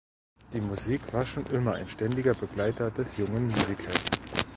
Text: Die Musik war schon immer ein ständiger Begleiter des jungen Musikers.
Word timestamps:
Die 0.53 0.61
Musik 0.61 1.13
war 1.13 1.27
schon 1.27 1.45
immer 1.45 1.75
ein 1.75 1.87
ständiger 1.87 2.33
Begleiter 2.33 2.89
des 2.89 3.17
jungen 3.17 3.45
Musikers. 3.49 4.01